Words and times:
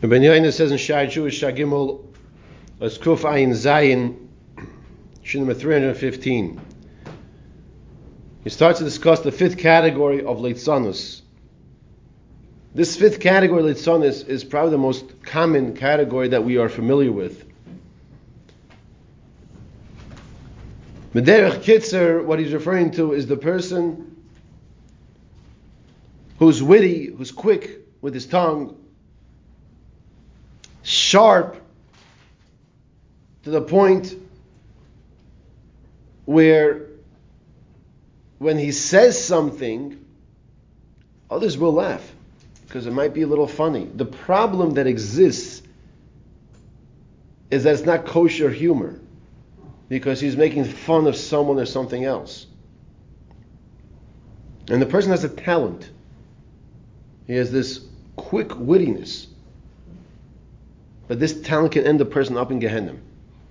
Ben 0.00 0.22
Yoina 0.22 0.50
says 0.50 0.70
in 0.70 0.78
Shaarei 0.78 1.08
Teshuvah 1.08 1.54
Shagimel, 1.54 2.02
Kuf 2.80 3.20
Ayin 3.20 3.50
Zayin, 3.50 4.16
Shin 5.22 5.42
number 5.42 5.52
315. 5.52 6.58
He 8.42 8.50
starts 8.50 8.78
to 8.78 8.84
discuss 8.84 9.20
the 9.20 9.30
fifth 9.30 9.58
category 9.58 10.24
of 10.24 10.38
Leitzanus. 10.38 11.20
This 12.74 12.96
fifth 12.96 13.20
category, 13.20 13.62
Leitzanus, 13.62 14.26
is 14.26 14.42
probably 14.42 14.70
the 14.70 14.78
most 14.78 15.22
common 15.22 15.76
category 15.76 16.28
that 16.28 16.44
we 16.44 16.56
are 16.56 16.70
familiar 16.70 17.12
with. 17.12 17.44
Mederech 21.12 21.62
Kitzer, 21.62 22.24
what 22.24 22.38
he's 22.38 22.54
referring 22.54 22.92
to 22.92 23.12
is 23.12 23.26
the 23.26 23.36
person 23.36 24.16
who's 26.38 26.62
witty, 26.62 27.06
who's 27.06 27.32
quick 27.32 27.80
with 28.00 28.14
his 28.14 28.24
tongue, 28.24 28.79
sharp 30.90 31.56
to 33.44 33.50
the 33.50 33.62
point 33.62 34.14
where 36.24 36.88
when 38.38 38.58
he 38.58 38.72
says 38.72 39.22
something, 39.22 40.04
others 41.30 41.56
will 41.56 41.72
laugh 41.72 42.12
because 42.66 42.86
it 42.86 42.92
might 42.92 43.14
be 43.14 43.22
a 43.22 43.26
little 43.26 43.46
funny. 43.46 43.84
The 43.84 44.04
problem 44.04 44.74
that 44.74 44.86
exists 44.86 45.62
is 47.50 47.64
that 47.64 47.74
it's 47.74 47.84
not 47.84 48.06
kosher 48.06 48.50
humor 48.50 48.98
because 49.88 50.20
he's 50.20 50.36
making 50.36 50.64
fun 50.64 51.06
of 51.06 51.14
someone 51.14 51.58
or 51.58 51.66
something 51.66 52.04
else. 52.04 52.46
And 54.68 54.82
the 54.82 54.86
person 54.86 55.10
has 55.10 55.24
a 55.24 55.28
talent. 55.28 55.90
He 57.26 57.34
has 57.34 57.50
this 57.52 57.80
quick 58.16 58.48
wittiness. 58.48 59.26
But 61.10 61.18
this 61.18 61.40
talent 61.40 61.72
can 61.72 61.84
end 61.84 61.98
the 61.98 62.04
person 62.04 62.36
up 62.36 62.52
in 62.52 62.60
Gehenna. 62.60 62.94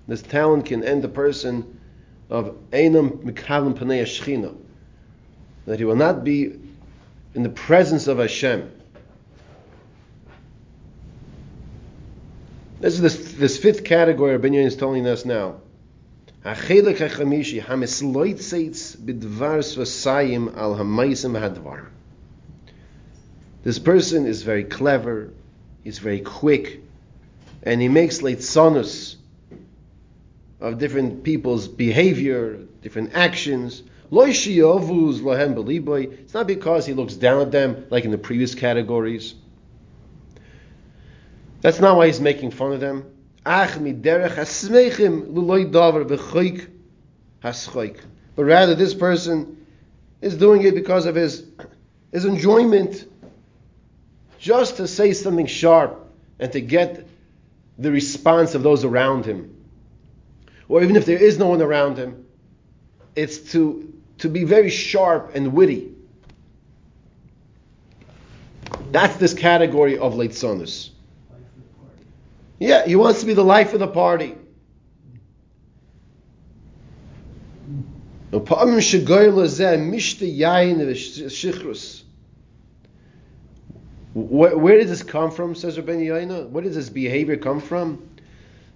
This 0.08 0.22
talent 0.22 0.68
can 0.68 0.82
end 0.82 1.04
the 1.04 1.10
person 1.10 1.78
of 2.30 2.56
Einam 2.72 3.22
Mikavim 3.22 3.78
Panei 3.78 4.02
Shechina. 4.04 4.56
That 5.66 5.78
he 5.78 5.84
will 5.84 5.98
not 5.98 6.24
be 6.24 6.58
in 7.36 7.44
the 7.44 7.50
presence 7.50 8.08
of 8.08 8.18
Hashem. 8.18 8.72
This 12.80 12.94
is 12.94 13.02
this, 13.02 13.34
this 13.34 13.58
fifth 13.58 13.84
category 13.84 14.38
Rabbi 14.38 14.56
is 14.56 14.78
telling 14.78 15.06
us 15.06 15.26
now. 15.26 15.60
This 23.64 23.80
person 23.80 24.26
is 24.26 24.44
very 24.44 24.64
clever, 24.64 25.34
he's 25.84 26.00
very 26.00 26.22
quick, 26.22 26.84
and 27.64 27.82
he 27.82 27.88
makes 27.88 28.20
leitzonus 28.20 29.16
of 30.60 30.78
different 30.78 31.24
people's 31.24 31.68
behavior, 31.68 32.60
different 32.82 33.14
actions. 33.14 33.84
It's 34.12 34.48
not 36.34 36.48
because 36.48 36.86
he 36.86 36.94
looks 36.94 37.14
down 37.16 37.42
at 37.42 37.52
them 37.52 37.86
like 37.90 38.06
in 38.06 38.12
the 38.12 38.18
previous 38.18 38.56
categories. 38.56 39.36
That's 41.62 41.80
not 41.80 41.98
why 41.98 42.08
he's 42.08 42.22
making 42.22 42.52
fun 42.52 42.74
of 42.74 42.80
them. 42.80 43.06
But 48.36 48.46
rather, 48.46 48.76
this 48.76 48.94
person 48.94 49.66
is 50.22 50.36
doing 50.36 50.62
it 50.64 50.76
because 50.76 51.06
of 51.06 51.16
his, 51.16 51.46
his 52.12 52.26
enjoyment, 52.26 53.06
just 54.40 54.78
to 54.78 54.88
say 54.88 55.14
something 55.14 55.46
sharp 55.46 56.08
and 56.40 56.52
to 56.54 56.62
get 56.62 57.09
the 57.80 57.92
response 57.92 58.56
of 58.56 58.62
those 58.62 58.84
around 58.84 59.26
him. 59.26 59.56
Or 60.68 60.84
even 60.84 60.98
if 60.98 61.06
there 61.06 61.18
is 61.18 61.40
no 61.40 61.48
one 61.48 61.62
around 61.62 61.98
him, 61.98 62.26
it's 63.16 63.54
to, 63.54 63.92
to 64.20 64.30
be 64.30 64.44
very 64.44 64.70
sharp 64.70 65.32
and 65.34 65.54
witty. 65.54 65.96
That's 68.92 69.16
this 69.16 69.34
category 69.34 69.98
of 69.98 70.14
leitzonus. 70.14 70.90
Yeah, 72.60 72.86
he 72.86 72.98
wants 72.98 73.22
to 73.22 73.26
be 73.26 73.34
the 73.34 73.44
life 73.44 73.74
of 73.74 73.80
the 73.80 73.88
party. 73.88 74.36
Where, 84.20 84.58
where 84.58 84.78
did 84.78 84.88
this 84.88 85.04
come 85.04 85.32
from, 85.32 85.56
says 85.56 85.78
Rabbi 85.78 85.94
Yaina? 85.94 86.50
Where 86.50 86.64
does 86.64 86.76
this 86.76 86.90
behavior 86.90 87.38
come 87.38 87.62
from? 87.62 88.10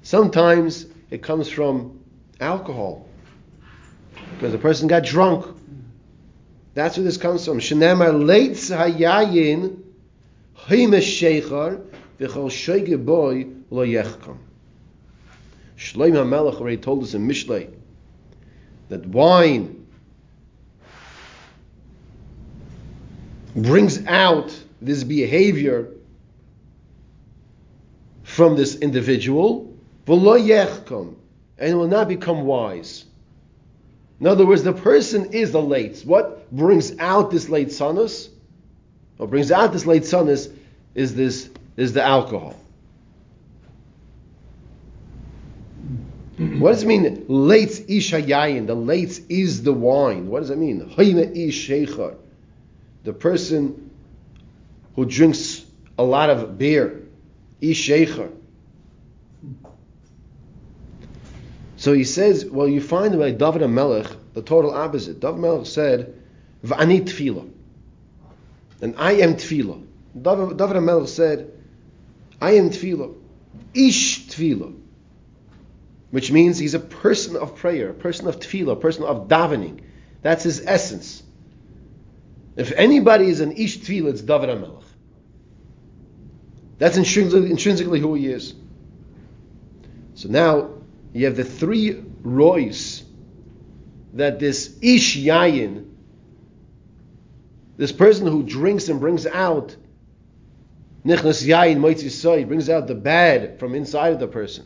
Sometimes 0.01 0.85
it 1.09 1.21
comes 1.21 1.49
from 1.49 1.99
alcohol. 2.39 3.07
Because 4.35 4.51
the 4.51 4.57
person 4.57 4.87
got 4.87 5.03
drunk. 5.03 5.45
That's 6.73 6.97
where 6.97 7.03
this 7.03 7.17
comes 7.17 7.45
from. 7.45 7.59
Shenamar 7.59 8.13
leitz 8.13 8.75
hayayin 8.75 9.81
himesh 10.67 11.41
sheichar 11.41 11.85
shoige 12.19 13.03
boy 13.03 13.47
lo 13.69 13.85
yechkam. 13.85 14.37
Shloim 15.77 16.13
HaMelech 16.13 16.55
already 16.55 16.77
told 16.77 17.03
us 17.03 17.13
in 17.13 17.27
Mishlei 17.27 17.69
that 18.89 19.05
wine 19.05 19.85
brings 23.55 24.05
out 24.07 24.57
this 24.85 25.03
behavior 25.03 25.89
from 28.23 28.55
this 28.55 28.75
individual, 28.77 29.73
and 30.07 31.77
will 31.77 31.87
not 31.87 32.07
become 32.07 32.45
wise. 32.45 33.05
In 34.19 34.27
other 34.27 34.45
words, 34.45 34.63
the 34.63 34.73
person 34.73 35.33
is 35.33 35.51
the 35.51 35.61
late. 35.61 36.01
What 36.05 36.51
brings 36.51 36.97
out 36.99 37.31
this 37.31 37.49
late 37.49 37.69
sonus? 37.69 38.29
What 39.17 39.29
brings 39.29 39.51
out 39.51 39.73
this 39.73 39.85
late 39.85 40.03
sonus 40.03 40.51
is 40.95 41.15
this 41.15 41.49
is 41.77 41.93
the 41.93 42.03
alcohol. 42.03 42.55
What 46.37 46.73
does 46.73 46.83
it 46.83 46.87
mean? 46.87 47.25
Late 47.27 47.69
ishayayin. 47.69 48.65
The 48.65 48.75
late 48.75 49.21
is 49.29 49.63
the 49.63 49.73
wine. 49.73 50.27
What 50.27 50.39
does 50.39 50.49
it 50.49 50.57
mean? 50.57 50.79
The 53.03 53.13
person 53.13 53.91
who 54.95 55.05
drinks 55.05 55.65
a 55.97 56.03
lot 56.03 56.29
of 56.29 56.57
beer. 56.57 57.03
Ishecher. 57.61 58.31
So 61.77 61.93
he 61.93 62.03
says, 62.03 62.45
well, 62.45 62.67
you 62.67 62.81
find 62.81 63.17
by 63.17 63.31
David 63.31 63.67
Melech 63.67 64.07
the 64.33 64.41
total 64.41 64.71
opposite. 64.71 65.19
David 65.19 65.39
Melech 65.39 65.65
said, 65.65 66.13
"V'ani 66.65 67.01
tefillah," 67.01 67.49
and 68.81 68.95
I 68.97 69.13
am 69.13 69.35
tefillah. 69.35 69.83
David, 70.21 70.81
Melech 70.81 71.09
said, 71.09 71.51
"I 72.39 72.51
am 72.51 72.69
tefillah, 72.69 73.13
ish 73.73 74.27
tefillah," 74.27 74.73
which 76.11 76.31
means 76.31 76.57
he's 76.57 76.73
a 76.73 76.79
person 76.79 77.35
of 77.35 77.55
prayer, 77.55 77.89
a 77.89 77.93
person 77.93 78.27
of 78.27 78.39
tefillah, 78.39 78.73
a 78.73 78.75
person 78.75 79.03
of 79.03 79.27
davening. 79.27 79.81
That's 80.21 80.43
his 80.43 80.65
essence. 80.65 81.22
If 82.55 82.71
anybody 82.71 83.29
is 83.29 83.39
an 83.39 83.51
ish 83.53 83.79
tefillah, 83.79 84.09
it's 84.11 84.21
David 84.21 84.59
Melech. 84.59 84.83
That's 86.77 86.97
intrinsically, 86.97 87.49
intrinsically 87.49 87.99
who 87.99 88.13
he 88.13 88.27
is. 88.27 88.53
So 90.15 90.29
now 90.29 90.69
you 91.13 91.25
have 91.25 91.35
the 91.35 91.43
three 91.43 92.03
rois 92.23 93.03
that 94.13 94.39
this 94.39 94.77
ish 94.81 95.17
yayin, 95.17 95.89
this 97.77 97.91
person 97.91 98.27
who 98.27 98.43
drinks 98.43 98.89
and 98.89 98.99
brings 98.99 99.25
out 99.25 99.75
nichnas 101.03 101.45
yayin 101.45 101.77
moitzi 101.77 102.47
brings 102.47 102.69
out 102.69 102.87
the 102.87 102.95
bad 102.95 103.59
from 103.59 103.73
inside 103.73 104.13
of 104.13 104.19
the 104.19 104.27
person. 104.27 104.65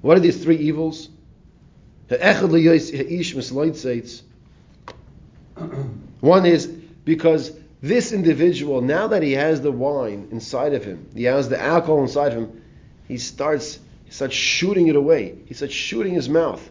What 0.00 0.16
are 0.16 0.20
these 0.20 0.42
three 0.42 0.56
evils? 0.56 1.08
One 6.20 6.46
is 6.46 6.66
because 6.66 7.52
this 7.80 8.12
individual, 8.12 8.80
now 8.80 9.08
that 9.08 9.22
he 9.22 9.32
has 9.32 9.60
the 9.60 9.72
wine 9.72 10.28
inside 10.30 10.74
of 10.74 10.84
him, 10.84 11.08
he 11.14 11.24
has 11.24 11.48
the 11.48 11.60
alcohol 11.60 12.02
inside 12.02 12.32
of 12.32 12.38
him, 12.38 12.62
he 13.08 13.18
starts 13.18 13.78
he 14.12 14.12
starts 14.12 14.34
shooting 14.34 14.88
it 14.88 14.96
away. 14.96 15.38
He 15.46 15.54
starts 15.54 15.72
shooting 15.72 16.12
his 16.12 16.28
mouth. 16.28 16.70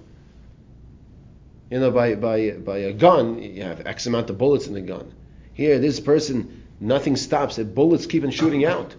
You 1.72 1.80
know, 1.80 1.90
by, 1.90 2.16
by, 2.16 2.52
by 2.52 2.78
a 2.78 2.94
gun, 2.94 3.42
you 3.42 3.64
have 3.64 3.88
X 3.88 4.06
amount 4.06 4.30
of 4.30 4.38
bullets 4.38 4.68
in 4.68 4.76
the 4.76 4.82
gun. 4.82 5.12
Here, 5.54 5.80
this 5.80 6.00
person, 6.00 6.64
nothing 6.80 7.16
stops. 7.16 7.56
The 7.56 7.66
bullets 7.66 8.06
keep 8.06 8.24
on 8.24 8.30
shooting 8.30 8.64
out. 8.64 8.94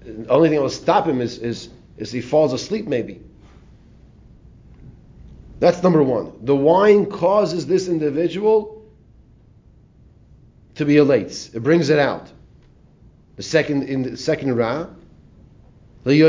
The 0.00 0.26
only 0.28 0.48
thing 0.48 0.56
that 0.56 0.62
will 0.62 0.70
stop 0.70 1.06
him 1.06 1.20
is, 1.20 1.38
is, 1.38 1.68
is 1.98 2.10
he 2.10 2.20
falls 2.20 2.52
asleep, 2.52 2.88
maybe. 2.88 3.20
That's 5.58 5.82
number 5.82 6.02
one. 6.02 6.32
The 6.42 6.54
wine 6.54 7.06
causes 7.06 7.66
this 7.66 7.88
individual 7.88 8.84
to 10.74 10.84
be 10.84 10.98
elate. 10.98 11.48
It 11.54 11.62
brings 11.62 11.88
it 11.88 11.98
out. 11.98 12.30
The 13.36 13.42
second 13.42 13.84
in 13.84 14.02
the 14.02 14.16
second 14.16 14.56
Ra. 14.56 14.88
He 16.04 16.20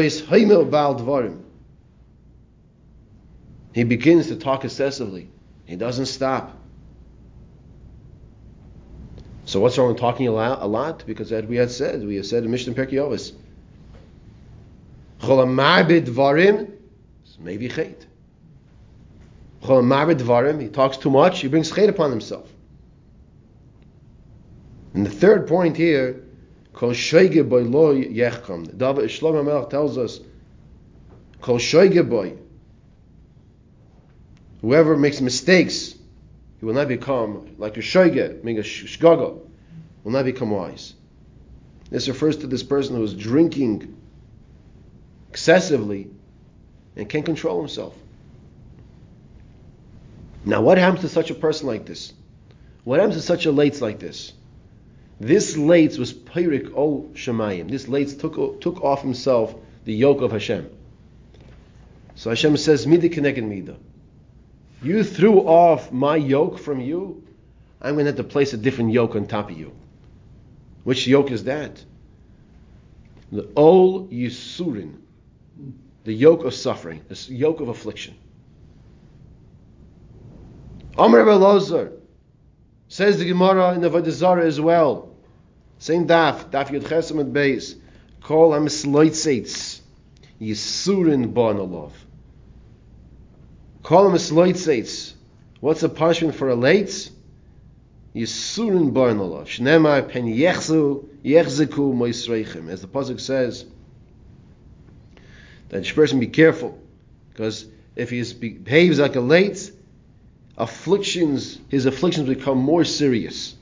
begins 3.83 4.27
to 4.27 4.35
talk 4.35 4.65
excessively. 4.65 5.29
He 5.65 5.75
doesn't 5.75 6.07
stop. 6.07 6.57
So 9.45 9.59
what's 9.59 9.77
wrong 9.77 9.89
with 9.89 9.99
talking 9.99 10.27
a 10.27 10.31
lot? 10.31 11.03
Because 11.05 11.31
as 11.31 11.45
we 11.45 11.57
had 11.57 11.69
said, 11.69 12.03
we 12.05 12.15
have 12.15 12.25
said 12.25 12.43
in 12.43 12.51
Mishnah 12.51 12.73
Perkei 12.73 12.97
Dvarim, 16.01 16.71
maybe 17.39 17.69
chait. 17.69 18.05
He 19.67 20.69
talks 20.69 20.97
too 20.97 21.09
much, 21.09 21.41
he 21.41 21.47
brings 21.47 21.71
chait 21.71 21.89
upon 21.89 22.09
himself. 22.11 22.49
And 24.93 25.05
the 25.05 25.11
third 25.11 25.47
point 25.47 25.75
here, 25.75 26.23
Kol 26.73 26.91
Shoige. 26.91 27.35
David 27.35 29.09
Shlomo 29.09 29.69
tells 29.69 29.97
us, 29.97 30.19
Kol. 31.41 31.59
Whoever 34.61 34.97
makes 34.97 35.21
mistakes 35.21 35.95
he 36.59 36.65
will 36.65 36.73
not 36.73 36.87
become 36.87 37.55
like 37.57 37.77
a 37.77 37.81
shoige, 37.81 38.43
meaning 38.43 38.59
a 38.59 38.63
shgaga, 38.63 39.39
will 40.03 40.11
not 40.11 40.25
become 40.25 40.49
wise. 40.49 40.93
This 41.89 42.07
refers 42.07 42.37
to 42.37 42.47
this 42.47 42.63
person 42.63 42.95
who 42.95 43.03
is 43.03 43.13
drinking 43.13 43.95
excessively 45.29 46.09
and 46.95 47.07
can't 47.07 47.25
control 47.25 47.59
himself. 47.59 47.93
Now, 50.47 50.61
what 50.61 50.77
happens 50.77 51.01
to 51.01 51.09
such 51.09 51.29
a 51.29 51.35
person 51.35 51.67
like 51.67 51.85
this? 51.85 52.13
What 52.85 53.01
happens 53.01 53.17
to 53.17 53.21
such 53.21 53.45
a 53.45 53.51
lates 53.51 53.81
like 53.81 53.99
this? 53.99 54.31
This 55.19 55.57
lates 55.57 55.99
was 55.99 56.13
pyrik 56.13 56.73
ol 56.73 57.09
shemayim. 57.15 57.69
This 57.69 57.87
lates 57.87 58.17
took, 58.17 58.61
took 58.61 58.81
off 58.81 59.01
himself 59.01 59.53
the 59.83 59.93
yoke 59.93 60.21
of 60.21 60.31
Hashem. 60.31 60.69
So 62.15 62.29
Hashem 62.29 62.55
says, 62.55 62.87
Mida 62.87 63.09
keneged 63.09 63.43
mida. 63.43 63.75
You 64.81 65.03
threw 65.03 65.39
off 65.41 65.91
my 65.91 66.15
yoke 66.15 66.59
from 66.59 66.79
you, 66.79 67.23
I'm 67.81 67.95
going 67.95 68.05
to 68.05 68.11
have 68.11 68.17
to 68.17 68.23
place 68.23 68.53
a 68.53 68.57
different 68.57 68.93
yoke 68.93 69.17
on 69.17 69.27
top 69.27 69.51
of 69.51 69.57
you. 69.57 69.73
Which 70.85 71.07
yoke 71.07 71.29
is 71.29 71.43
that? 71.43 71.83
The 73.33 73.49
Ol 73.57 74.07
Yisurin, 74.07 74.95
the 76.05 76.13
yoke 76.13 76.45
of 76.45 76.53
suffering, 76.53 77.01
the 77.09 77.17
yoke 77.33 77.59
of 77.59 77.67
affliction. 77.67 78.15
Amr 80.97 81.23
Belozar 81.23 81.91
says 82.87 83.19
the 83.19 83.25
Gemara 83.25 83.73
in 83.73 83.81
the 83.81 83.89
Avodah 83.89 84.09
Zarah 84.09 84.45
as 84.45 84.59
well. 84.59 85.15
Same 85.77 86.07
daf, 86.07 86.49
daf 86.49 86.67
Yud 86.69 86.83
Chesam 86.83 87.19
and 87.19 87.35
Beis. 87.35 87.75
Him 88.53 88.65
Sloitzates. 88.67 89.81
Yisurin 90.41 91.33
Bon. 91.33 91.91
Call 93.83 94.07
him 94.07 94.15
a. 94.15 95.13
What's 95.59 95.81
the 95.81 95.89
punishment 95.89 96.35
for 96.35 96.49
a 96.49 96.55
late? 96.55 97.09
Yisurin 98.15 98.91
barnalav. 98.91 99.45
Shnemar 99.45 100.09
pen 100.09 100.25
yechzu 100.25 101.07
yechziku 101.23 101.93
moisreichem. 101.93 102.69
As 102.69 102.81
the 102.81 102.87
pasuk 102.87 103.19
says, 103.19 103.65
that 105.69 105.85
person 105.93 106.19
be 106.19 106.27
careful, 106.27 106.79
because 107.29 107.65
if 107.95 108.09
he 108.09 108.23
behaves 108.33 108.99
like 108.99 109.15
a 109.15 109.21
late, 109.21 109.71
afflictions, 110.57 111.59
his 111.69 111.85
afflictions 111.85 112.27
become 112.27 112.57
more 112.57 112.83
serious. 112.83 113.55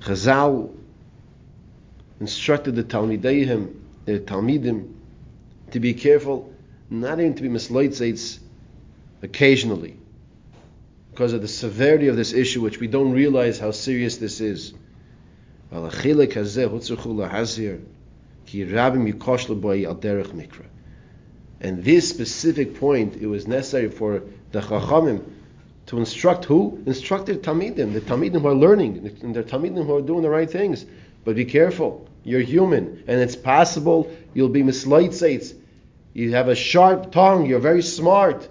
Chazal 0.00 0.70
instructed 2.20 2.74
the 2.74 2.84
Talmideihim, 2.84 3.74
the 4.04 4.18
Talmidim, 4.18 4.92
to 5.70 5.80
be 5.80 5.94
careful, 5.94 6.52
not 6.90 7.20
even 7.20 7.34
to 7.34 7.42
be 7.42 7.48
misleitzates 7.48 8.38
occasionally, 9.22 9.96
because 11.12 11.32
of 11.32 11.40
the 11.42 11.48
severity 11.48 12.08
of 12.08 12.16
this 12.16 12.32
issue, 12.32 12.60
which 12.60 12.80
we 12.80 12.88
don't 12.88 13.12
realize 13.12 13.58
how 13.58 13.70
serious 13.70 14.16
this 14.16 14.40
is. 14.40 14.74
And 21.60 21.82
this 21.82 22.08
specific 22.08 22.78
point, 22.78 23.16
it 23.16 23.26
was 23.26 23.46
necessary 23.46 23.90
for 23.90 24.22
the 24.52 24.60
Chachamim 24.60 25.22
to 25.86 25.98
instruct 25.98 26.44
who? 26.44 26.82
Instruct 26.86 27.26
the 27.26 27.36
Talmidim, 27.36 27.92
the 27.92 28.00
Talmidim 28.00 28.40
who 28.40 28.48
are 28.48 28.54
learning, 28.54 29.10
and 29.22 29.34
the 29.34 29.42
Talmidim 29.42 29.86
who 29.86 29.96
are 29.96 30.02
doing 30.02 30.22
the 30.22 30.30
right 30.30 30.50
things. 30.50 30.84
But 31.24 31.36
be 31.36 31.44
careful, 31.44 32.08
you're 32.22 32.40
human, 32.40 33.04
and 33.06 33.20
it's 33.20 33.36
possible 33.36 34.10
you'll 34.34 34.48
be 34.50 34.62
misleitzates. 34.62 35.54
You 36.12 36.32
have 36.32 36.48
a 36.48 36.54
sharp 36.54 37.12
tongue, 37.12 37.46
you're 37.46 37.60
very 37.60 37.82
smart, 37.82 38.48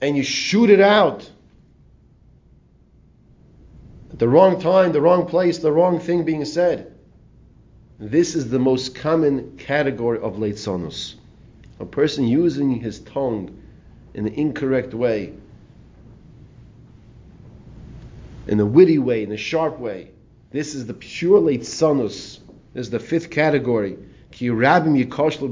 and 0.00 0.16
you 0.16 0.22
shoot 0.22 0.70
it 0.70 0.80
out. 0.80 1.30
At 4.14 4.20
the 4.20 4.28
wrong 4.28 4.60
time, 4.60 4.92
the 4.92 5.00
wrong 5.00 5.26
place, 5.26 5.58
the 5.58 5.72
wrong 5.72 5.98
thing 5.98 6.22
being 6.22 6.44
said. 6.44 6.94
This 7.98 8.36
is 8.36 8.48
the 8.48 8.60
most 8.60 8.94
common 8.94 9.56
category 9.56 10.20
of 10.20 10.36
leitzonus. 10.36 11.16
A 11.80 11.84
person 11.84 12.28
using 12.28 12.76
his 12.76 13.00
tongue 13.00 13.60
in 14.14 14.22
the 14.22 14.32
incorrect 14.32 14.94
way 14.94 15.32
in 18.46 18.60
a 18.60 18.64
witty 18.64 18.98
way, 18.98 19.24
in 19.24 19.32
a 19.32 19.36
sharp 19.36 19.80
way. 19.80 20.12
This 20.52 20.76
is 20.76 20.86
the 20.86 20.94
pure 20.94 21.40
leitzanus. 21.40 22.38
This 22.72 22.86
is 22.86 22.90
the 22.90 23.00
fifth 23.00 23.30
category. 23.30 23.98
Ki 24.30 24.46
yikosh 24.46 25.42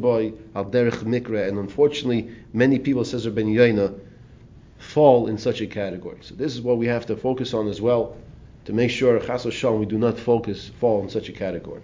al 0.54 0.64
derech 0.66 1.48
and 1.48 1.58
unfortunately, 1.58 2.30
many 2.52 2.78
people, 2.78 3.04
says 3.04 3.26
Ben 3.26 3.46
Yaina, 3.46 3.98
fall 4.78 5.26
in 5.26 5.36
such 5.36 5.60
a 5.60 5.66
category. 5.66 6.18
So 6.20 6.36
this 6.36 6.54
is 6.54 6.60
what 6.60 6.78
we 6.78 6.86
have 6.86 7.06
to 7.06 7.16
focus 7.16 7.54
on 7.54 7.66
as 7.66 7.80
well, 7.80 8.16
to 8.64 8.72
make 8.72 8.90
sure, 8.90 9.18
chas 9.20 9.44
we 9.78 9.86
do 9.86 9.98
not 9.98 10.18
focus, 10.18 10.70
fall 10.80 11.02
in 11.02 11.08
such 11.08 11.28
a 11.28 11.32
category. 11.32 11.82